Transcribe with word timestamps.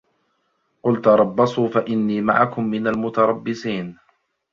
قُل 0.83 1.01
تَرَبَّصوا 1.01 1.67
فَإِنّي 1.67 2.21
مَعَكُم 2.21 2.65
مِنَ 2.65 2.87
المُتَرَبِّصينَ 2.87 3.97